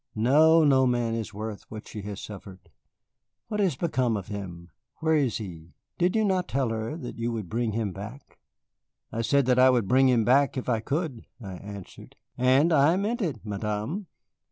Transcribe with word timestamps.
No, 0.15 0.63
no 0.63 0.87
man 0.87 1.13
is 1.13 1.31
worth 1.31 1.69
what 1.69 1.87
she 1.87 2.01
has 2.01 2.19
suffered. 2.19 2.71
What 3.49 3.59
has 3.59 3.75
become 3.75 4.17
of 4.17 4.29
him? 4.29 4.71
Where 4.95 5.15
is 5.15 5.37
he? 5.37 5.75
Did 5.99 6.15
you 6.15 6.25
not 6.25 6.47
tell 6.47 6.69
her 6.69 6.97
that 6.97 7.19
you 7.19 7.31
would 7.31 7.47
bring 7.49 7.73
him 7.73 7.91
back?" 7.93 8.39
"I 9.11 9.21
said 9.21 9.45
that 9.45 9.59
I 9.59 9.69
would 9.69 9.87
bring 9.87 10.09
him 10.09 10.25
back 10.25 10.57
if 10.57 10.67
I 10.67 10.79
could," 10.79 11.27
I 11.39 11.53
answered, 11.53 12.15
"and 12.35 12.73
I 12.73 12.95
meant 12.95 13.21
it, 13.21 13.45
Madame." 13.45 14.07